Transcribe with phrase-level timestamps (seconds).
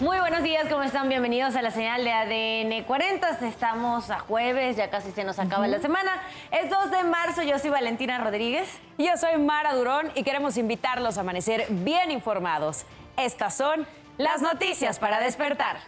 [0.00, 1.08] Muy buenos días, ¿cómo están?
[1.08, 3.30] Bienvenidos a la señal de ADN 40.
[3.48, 6.22] Estamos a jueves, ya casi se nos acaba la semana.
[6.52, 8.78] Es 2 de marzo, yo soy Valentina Rodríguez.
[8.96, 12.84] Y yo soy Mara Durón y queremos invitarlos a amanecer bien informados.
[13.16, 13.88] Estas son
[14.18, 15.78] las noticias para despertar.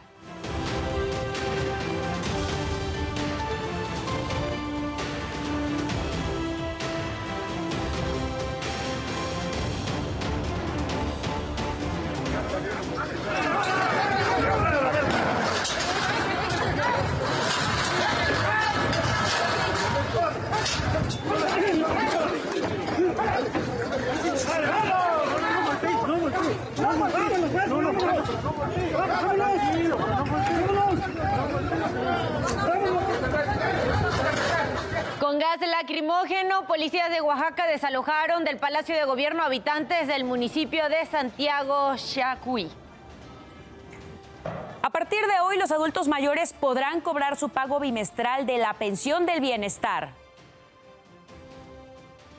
[37.81, 42.69] Desalojaron del Palacio de Gobierno habitantes del municipio de Santiago Chacuy.
[44.83, 49.25] A partir de hoy, los adultos mayores podrán cobrar su pago bimestral de la pensión
[49.25, 50.11] del bienestar.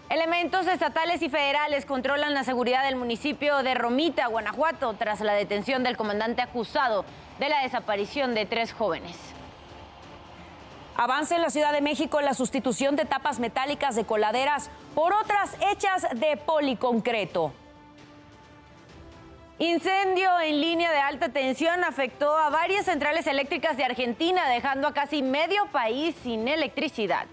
[0.09, 5.81] Elementos estatales y federales controlan la seguridad del municipio de Romita, Guanajuato, tras la detención
[5.81, 7.03] del comandante acusado
[7.39, 9.17] de la desaparición de tres jóvenes.
[11.03, 15.57] Avanza en la Ciudad de México la sustitución de tapas metálicas de coladeras por otras
[15.71, 17.52] hechas de policoncreto.
[19.57, 24.94] Incendio en línea de alta tensión afectó a varias centrales eléctricas de Argentina, dejando a
[24.94, 27.25] casi medio país sin electricidad.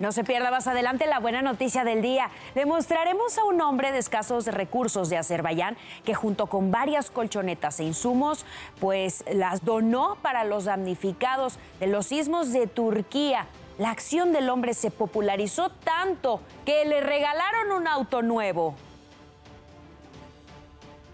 [0.00, 2.30] No se pierda más adelante la buena noticia del día.
[2.54, 5.76] Le mostraremos a un hombre de escasos recursos de Azerbaiyán
[6.06, 8.46] que junto con varias colchonetas e insumos,
[8.80, 13.46] pues las donó para los damnificados de los sismos de Turquía.
[13.76, 18.74] La acción del hombre se popularizó tanto que le regalaron un auto nuevo.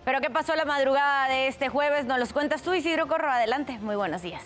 [0.04, 2.06] Pero ¿qué pasó la madrugada de este jueves?
[2.06, 3.28] Nos los cuentas tú, Isidro Corro.
[3.28, 3.78] Adelante.
[3.80, 4.44] Muy buenos días.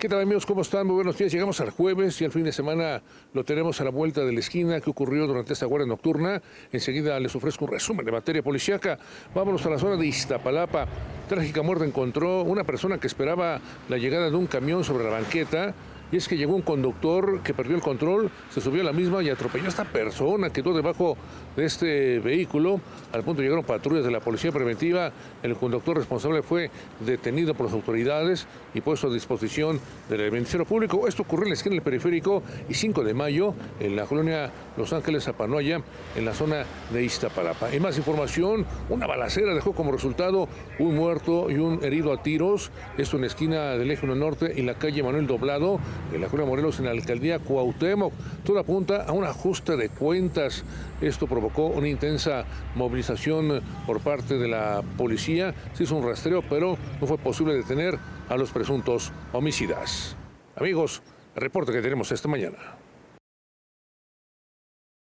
[0.00, 0.46] ¿Qué tal amigos?
[0.46, 0.86] ¿Cómo están?
[0.86, 1.30] Muy buenos días.
[1.30, 3.02] Llegamos al jueves y al fin de semana
[3.34, 4.80] lo tenemos a la vuelta de la esquina.
[4.80, 6.40] ¿Qué ocurrió durante esta guardia nocturna?
[6.72, 8.98] Enseguida les ofrezco un resumen de materia policíaca.
[9.34, 10.86] Vámonos a la zona de Iztapalapa.
[11.28, 13.60] Trágica muerte encontró una persona que esperaba
[13.90, 15.74] la llegada de un camión sobre la banqueta
[16.12, 19.22] y es que llegó un conductor que perdió el control, se subió a la misma
[19.22, 21.16] y atropelló a esta persona, quedó debajo
[21.56, 22.80] de este vehículo.
[23.12, 25.12] Al punto llegaron patrullas de la Policía Preventiva.
[25.42, 31.06] El conductor responsable fue detenido por las autoridades y puesto a disposición del Ministerio Público.
[31.06, 34.92] Esto ocurrió en la esquina del periférico y 5 de mayo en la colonia Los
[34.92, 35.80] Ángeles Zapanoya,
[36.16, 37.72] en la zona de Iztapalapa.
[37.72, 40.48] En más información, una balacera dejó como resultado
[40.78, 42.70] un muerto y un herido a tiros.
[42.98, 45.80] Esto en la esquina del Eje 1 Norte y la calle Manuel Doblado
[46.12, 48.12] en la Colonia Morelos, en la alcaldía Cuauhtémoc.
[48.44, 50.64] Todo apunta a un ajuste de cuentas.
[51.00, 52.44] Esto provocó una intensa
[52.74, 55.54] movilización por parte de la policía.
[55.74, 60.16] Se hizo un rastreo, pero no fue posible detener a los presuntos homicidas.
[60.56, 61.02] Amigos,
[61.34, 62.58] el reporte que tenemos esta mañana.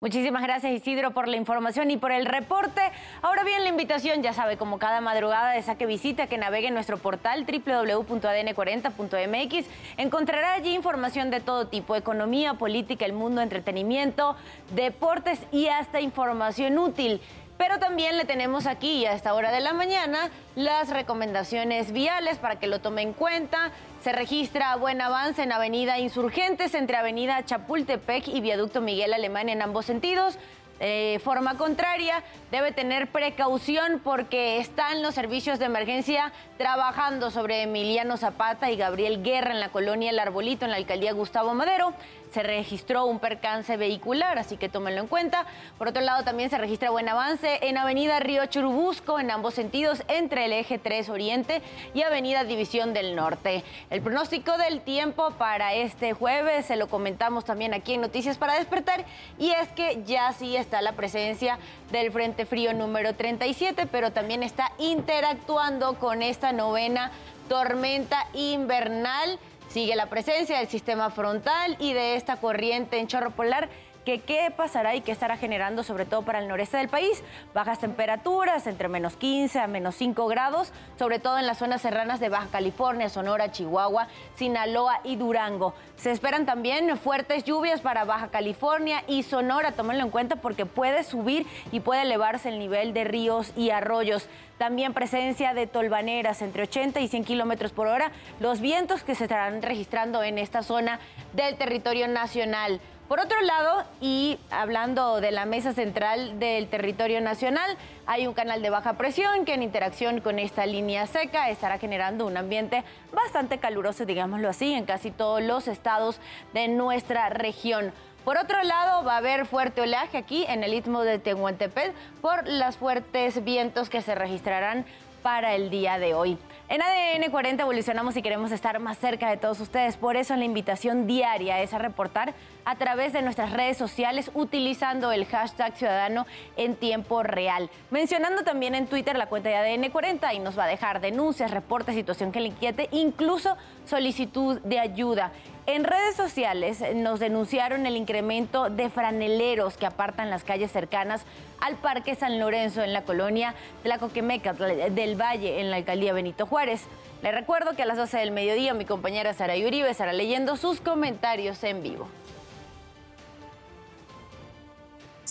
[0.05, 2.83] Muchísimas gracias Isidro por la información y por el reporte.
[3.23, 6.75] Ahora bien, la invitación, ya sabe, como cada madrugada de saque visita, que navegue en
[6.75, 9.67] nuestro portal www.adn40.mx.
[9.97, 14.37] Encontrará allí información de todo tipo, economía, política, el mundo, entretenimiento,
[14.75, 17.23] deportes y hasta información útil.
[17.57, 22.59] Pero también le tenemos aquí a esta hora de la mañana las recomendaciones viales para
[22.59, 23.71] que lo tome en cuenta.
[24.01, 29.63] Se registra buen avance en Avenida Insurgentes entre Avenida Chapultepec y Viaducto Miguel Alemán en
[29.63, 30.37] ambos sentidos.
[30.79, 38.17] De forma contraria, debe tener precaución porque están los servicios de emergencia trabajando sobre Emiliano
[38.17, 41.95] Zapata y Gabriel Guerra en la colonia El Arbolito, en la alcaldía Gustavo Madero.
[42.33, 45.47] Se registró un percance vehicular, así que tómenlo en cuenta.
[45.79, 50.03] Por otro lado, también se registra buen avance en Avenida Río Churubusco, en ambos sentidos,
[50.09, 51.63] entre el eje 3 Oriente
[51.95, 53.63] y Avenida División del Norte.
[53.89, 58.55] El pronóstico del tiempo para este jueves se lo comentamos también aquí en Noticias para
[58.55, 59.05] Despertar,
[59.39, 61.59] y es que ya sí está la presencia
[61.93, 67.13] del Frente Frío número 37, pero también está interactuando con esta novena
[67.49, 69.39] tormenta invernal.
[69.69, 73.69] Sigue la presencia del sistema frontal y de esta corriente en chorro polar
[74.05, 77.23] que qué pasará y qué estará generando, sobre todo para el noreste del país.
[77.55, 82.21] Bajas temperaturas entre menos 15 a menos 5 grados, sobre todo en las zonas serranas
[82.21, 85.75] de Baja California, Sonora, Chihuahua, Sinaloa y Durango.
[85.97, 91.05] Se esperan también fuertes lluvias para Baja California y Sonora, tómenlo en cuenta porque puede
[91.05, 94.29] subir y puede elevarse el nivel de ríos y arroyos.
[94.59, 98.13] También presencia de tolvaneras entre 80 y 100 kilómetros por hora.
[98.39, 101.01] Los vientos que se estarán registrando en esta zona
[101.33, 102.81] del territorio nacional.
[103.09, 108.63] Por otro lado, y hablando de la mesa central del territorio nacional, hay un canal
[108.63, 113.59] de baja presión que en interacción con esta línea seca estará generando un ambiente bastante
[113.59, 116.19] caluroso, digámoslo así, en casi todos los estados
[116.55, 117.93] de nuestra región.
[118.25, 121.93] Por otro lado, va a haber fuerte oleaje aquí en el istmo de Tehuantepec
[122.23, 124.87] por los fuertes vientos que se registrarán
[125.23, 126.39] para el día de hoy.
[126.69, 129.99] En ADN 40 evolucionamos y queremos estar más cerca de todos ustedes.
[129.99, 132.35] Por eso la invitación diaria es a reportar
[132.65, 136.27] a través de nuestras redes sociales utilizando el hashtag ciudadano
[136.57, 137.71] en tiempo real.
[137.91, 141.51] Mencionando también en Twitter la cuenta de ADN 40 y nos va a dejar denuncias,
[141.51, 143.57] reportes, situación que le inquiete, incluso
[143.87, 145.33] solicitud de ayuda.
[145.67, 151.25] En redes sociales nos denunciaron el incremento de franeleros que apartan las calles cercanas
[151.59, 156.83] al Parque San Lorenzo en la colonia Tlacoquemeca del Valle en la alcaldía Benito Juárez.
[157.23, 160.83] Le recuerdo que a las 12 del mediodía mi compañera Sara Uribe estará leyendo sus
[160.83, 162.09] comentarios en vivo.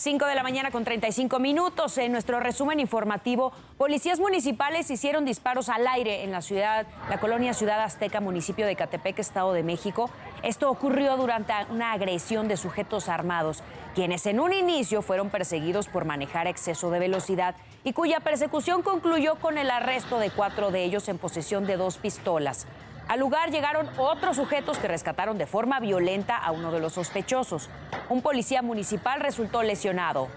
[0.04, 1.98] 5 de la mañana con 35 minutos.
[1.98, 7.54] En nuestro resumen informativo, policías municipales hicieron disparos al aire en la ciudad, la colonia
[7.54, 10.10] Ciudad Azteca, municipio de Catepec, Estado de México.
[10.44, 13.64] Esto ocurrió durante una agresión de sujetos armados,
[13.96, 19.36] quienes en un inicio fueron perseguidos por manejar exceso de velocidad y cuya persecución concluyó
[19.36, 22.68] con el arresto de cuatro de ellos en posesión de dos pistolas.
[23.08, 27.70] Al lugar llegaron otros sujetos que rescataron de forma violenta a uno de los sospechosos.
[28.10, 30.30] Un policía municipal resultó lesionado.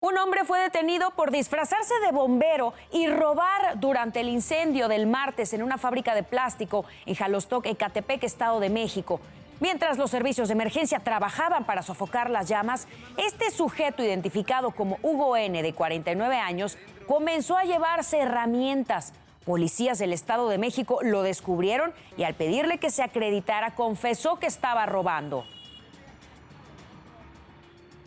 [0.00, 5.52] Un hombre fue detenido por disfrazarse de bombero y robar durante el incendio del martes
[5.54, 9.20] en una fábrica de plástico en Jalostoc, Ecatepec, Estado de México.
[9.60, 15.36] Mientras los servicios de emergencia trabajaban para sofocar las llamas, este sujeto identificado como Hugo
[15.36, 19.12] N, de 49 años, comenzó a llevarse herramientas.
[19.44, 24.46] Policías del Estado de México lo descubrieron y al pedirle que se acreditara confesó que
[24.46, 25.44] estaba robando.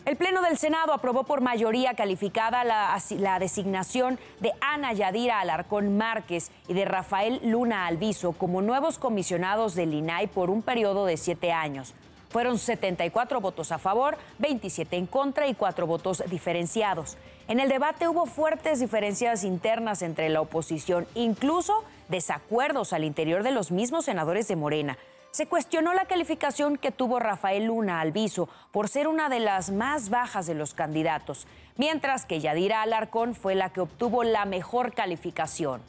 [0.08, 6.50] El Pleno del Senado aprobó por mayoría calificada la, designación de Ana Yadira Alarcón Márquez
[6.66, 11.52] y de Rafael Luna Alviso como nuevos comisionados del INAI por un periodo de siete
[11.52, 11.92] años.
[12.30, 17.18] Fueron 74 votos a favor, 27 en contra y cuatro votos diferenciados.
[17.46, 23.50] En el debate hubo fuertes diferencias internas entre la oposición, incluso desacuerdos al interior de
[23.50, 24.96] los mismos senadores de Morena
[25.38, 30.10] se cuestionó la calificación que tuvo Rafael Luna Alviso por ser una de las más
[30.10, 31.46] bajas de los candidatos,
[31.76, 35.80] mientras que Yadira Alarcón fue la que obtuvo la mejor calificación.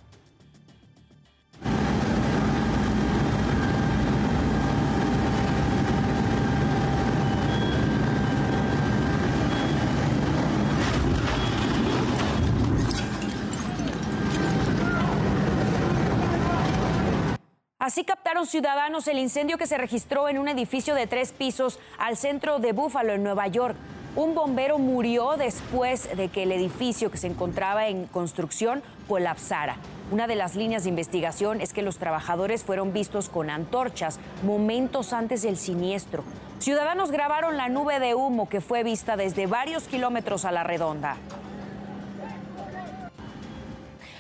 [17.90, 22.18] Así captaron ciudadanos el incendio que se registró en un edificio de tres pisos al
[22.18, 23.76] centro de Búfalo, en Nueva York.
[24.16, 29.78] Un bombero murió después de que el edificio que se encontraba en construcción colapsara.
[30.12, 35.12] Una de las líneas de investigación es que los trabajadores fueron vistos con antorchas momentos
[35.12, 36.24] antes del siniestro.
[36.60, 41.18] Ciudadanos grabaron la nube de humo que fue vista desde varios kilómetros a la redonda.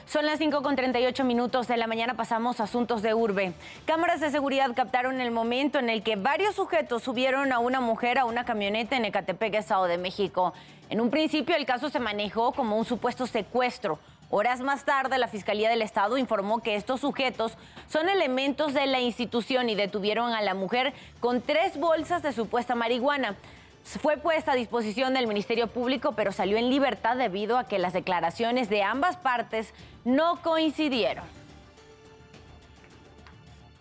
[0.09, 3.53] Son las 5 con 38 minutos de la mañana, pasamos a asuntos de urbe.
[3.85, 8.17] Cámaras de seguridad captaron el momento en el que varios sujetos subieron a una mujer
[8.17, 10.55] a una camioneta en Ecatepec, Estado de México.
[10.89, 13.99] En un principio el caso se manejó como un supuesto secuestro.
[14.31, 17.55] Horas más tarde, la Fiscalía del Estado informó que estos sujetos
[17.87, 22.73] son elementos de la institución y detuvieron a la mujer con tres bolsas de supuesta
[22.73, 23.35] marihuana.
[23.83, 27.93] Fue puesta a disposición del Ministerio Público, pero salió en libertad debido a que las
[27.93, 29.73] declaraciones de ambas partes
[30.05, 31.38] no coincidieron.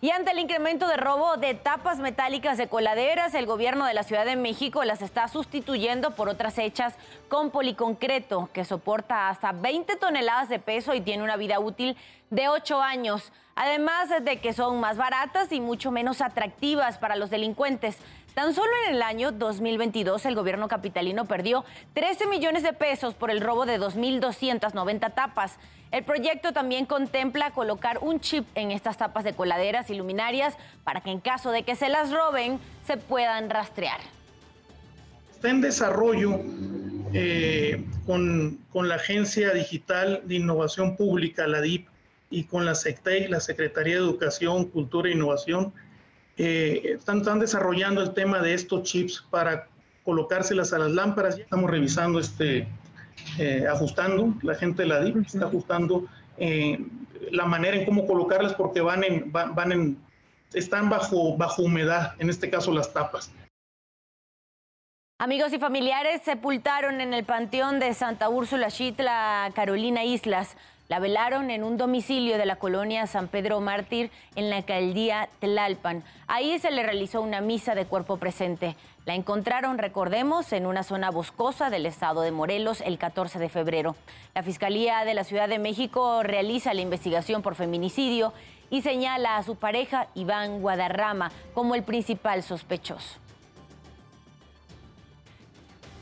[0.01, 4.03] Y ante el incremento de robo de tapas metálicas de coladeras, el gobierno de la
[4.03, 6.95] Ciudad de México las está sustituyendo por otras hechas
[7.27, 11.97] con policoncreto, que soporta hasta 20 toneladas de peso y tiene una vida útil
[12.29, 13.33] de 8 años.
[13.55, 17.97] Además de que son más baratas y mucho menos atractivas para los delincuentes.
[18.33, 23.31] Tan solo en el año 2022 el gobierno capitalino perdió 13 millones de pesos por
[23.31, 25.59] el robo de 2.290 tapas.
[25.91, 31.01] El proyecto también contempla colocar un chip en estas tapas de coladeras y luminarias para
[31.01, 33.99] que en caso de que se las roben se puedan rastrear.
[35.31, 36.41] Está en desarrollo
[37.13, 41.87] eh, con, con, la Agencia Digital de Innovación Pública, la DIP,
[42.29, 45.73] y con la SECTEC, la Secretaría de Educación, Cultura e Innovación,
[46.37, 49.67] eh, están, están, desarrollando el tema de estos chips para
[50.03, 51.37] colocárselas a las lámparas.
[51.37, 52.67] Estamos revisando, este,
[53.37, 56.05] eh, ajustando, la gente de la DIP está ajustando
[56.37, 56.79] eh,
[57.31, 59.97] la manera en cómo colocarlas porque van en, van, en,
[60.53, 63.31] están bajo, bajo humedad, en este caso las tapas.
[65.21, 70.55] Amigos y familiares sepultaron en el panteón de Santa Úrsula Chitla Carolina Islas.
[70.89, 76.03] La velaron en un domicilio de la colonia San Pedro Mártir en la alcaldía Tlalpan.
[76.25, 78.75] Ahí se le realizó una misa de cuerpo presente.
[79.05, 83.95] La encontraron, recordemos, en una zona boscosa del estado de Morelos el 14 de febrero.
[84.33, 88.33] La Fiscalía de la Ciudad de México realiza la investigación por feminicidio
[88.71, 93.28] y señala a su pareja Iván Guadarrama como el principal sospechoso.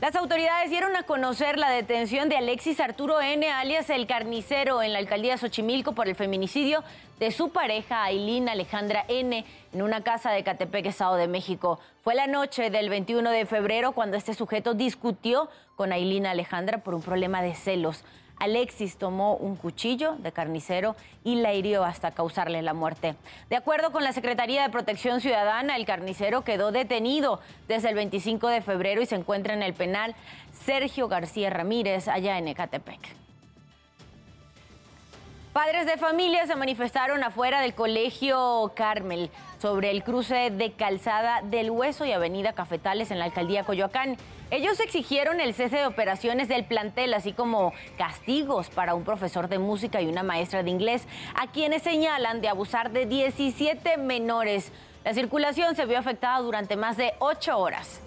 [0.00, 4.92] Las autoridades dieron a conocer la detención de Alexis Arturo N., alias el carnicero, en
[4.92, 6.84] la alcaldía Xochimilco por el feminicidio
[7.18, 9.44] de su pareja Ailín Alejandra N.
[9.72, 11.80] en una casa de Catepec, Estado de México.
[12.04, 16.94] Fue la noche del 21 de febrero cuando este sujeto discutió con Ailín Alejandra por
[16.94, 18.04] un problema de celos.
[18.38, 23.14] Alexis tomó un cuchillo de carnicero y la hirió hasta causarle la muerte.
[23.50, 28.48] De acuerdo con la Secretaría de Protección Ciudadana, el carnicero quedó detenido desde el 25
[28.48, 30.14] de febrero y se encuentra en el penal
[30.52, 33.27] Sergio García Ramírez, allá en Ecatepec.
[35.58, 39.28] Padres de familia se manifestaron afuera del colegio Carmel
[39.60, 44.16] sobre el cruce de Calzada del Hueso y Avenida Cafetales en la alcaldía Coyoacán.
[44.52, 49.58] Ellos exigieron el cese de operaciones del plantel, así como castigos para un profesor de
[49.58, 54.70] música y una maestra de inglés, a quienes señalan de abusar de 17 menores.
[55.04, 58.00] La circulación se vio afectada durante más de ocho horas.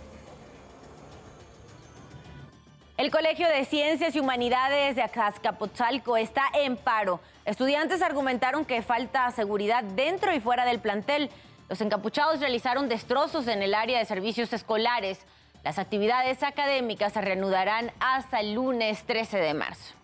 [3.02, 7.20] El Colegio de Ciencias y Humanidades de Azcapotzalco está en paro.
[7.46, 11.32] Estudiantes argumentaron que falta seguridad dentro y fuera del plantel.
[11.68, 15.26] Los encapuchados realizaron destrozos en el área de servicios escolares.
[15.64, 19.96] Las actividades académicas se reanudarán hasta el lunes 13 de marzo.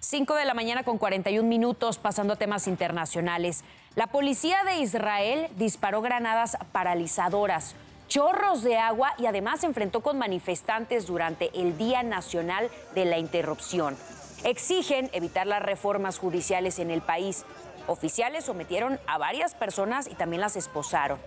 [0.00, 3.64] 5 de la mañana con 41 minutos, pasando a temas internacionales.
[3.94, 7.74] La policía de Israel disparó granadas paralizadoras
[8.12, 13.16] chorros de agua y además se enfrentó con manifestantes durante el Día Nacional de la
[13.16, 13.96] Interrupción.
[14.44, 17.46] Exigen evitar las reformas judiciales en el país.
[17.86, 21.18] Oficiales sometieron a varias personas y también las esposaron.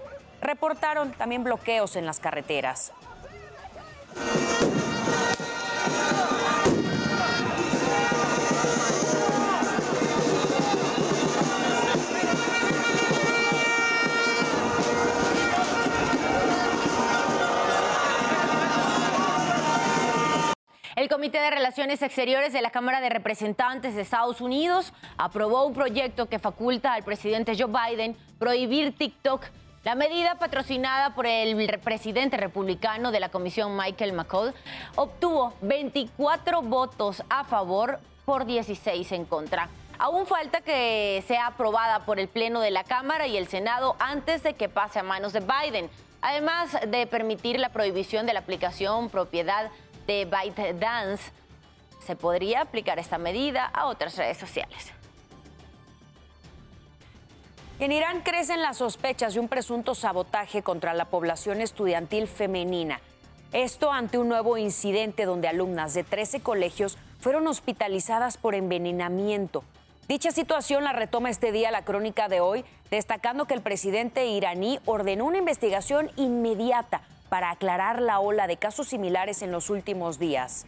[0.42, 2.92] Reportaron también bloqueos en las carreteras.
[21.15, 26.27] Comité de Relaciones Exteriores de la Cámara de Representantes de Estados Unidos aprobó un proyecto
[26.27, 29.45] que faculta al presidente Joe Biden prohibir TikTok.
[29.86, 34.53] La medida, patrocinada por el presidente republicano de la comisión Michael McCall,
[34.98, 39.69] obtuvo 24 votos a favor por 16 en contra.
[39.98, 44.43] Aún falta que sea aprobada por el Pleno de la Cámara y el Senado antes
[44.43, 45.89] de que pase a manos de Biden,
[46.22, 49.72] además de permitir la prohibición de la aplicación propiedad
[50.07, 51.31] de ByteDance,
[52.05, 54.91] se podría aplicar esta medida a otras redes sociales.
[57.79, 63.01] En Irán crecen las sospechas de un presunto sabotaje contra la población estudiantil femenina.
[63.51, 69.63] Esto ante un nuevo incidente donde alumnas de 13 colegios fueron hospitalizadas por envenenamiento.
[70.07, 74.79] Dicha situación la retoma este día la crónica de hoy, destacando que el presidente iraní
[74.85, 80.65] ordenó una investigación inmediata para aclarar la ola de casos similares en los últimos días.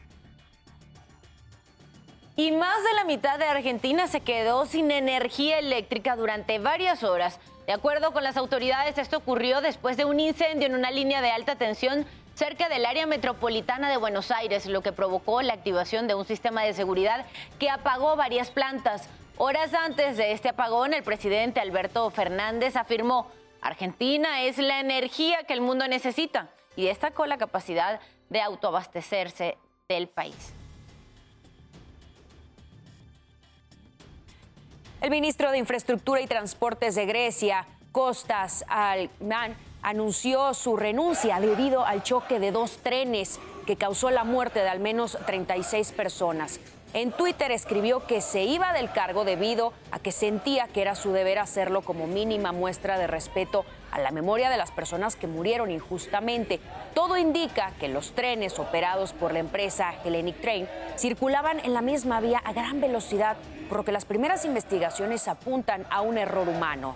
[2.36, 7.40] Y más de la mitad de Argentina se quedó sin energía eléctrica durante varias horas.
[7.66, 11.32] De acuerdo con las autoridades, esto ocurrió después de un incendio en una línea de
[11.32, 16.14] alta tensión cerca del área metropolitana de Buenos Aires, lo que provocó la activación de
[16.14, 17.26] un sistema de seguridad
[17.58, 19.10] que apagó varias plantas.
[19.40, 25.54] Horas antes de este apagón, el presidente Alberto Fernández afirmó Argentina es la energía que
[25.54, 28.00] el mundo necesita y destacó la capacidad
[28.30, 30.54] de autoabastecerse del país.
[35.02, 42.04] El ministro de Infraestructura y Transportes de Grecia, Costas Alman, anunció su renuncia debido al
[42.04, 46.60] choque de dos trenes que causó la muerte de al menos 36 personas.
[46.94, 51.12] En Twitter escribió que se iba del cargo debido a que sentía que era su
[51.12, 55.70] deber hacerlo como mínima muestra de respeto a la memoria de las personas que murieron
[55.70, 56.60] injustamente.
[56.94, 60.68] Todo indica que los trenes operados por la empresa Hellenic Train
[60.98, 65.86] circulaban en la misma vía a gran velocidad, por lo que las primeras investigaciones apuntan
[65.90, 66.96] a un error humano.